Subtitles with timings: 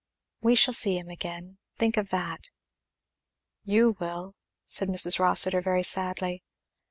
[0.41, 1.59] "We shall see him again.
[1.77, 2.45] Think of that."
[3.63, 4.33] "You will,"
[4.65, 5.19] said Mrs.
[5.19, 6.41] Rossitur very sadly.